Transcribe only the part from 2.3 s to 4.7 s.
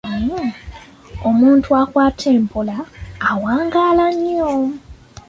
empola awangaala nnyo.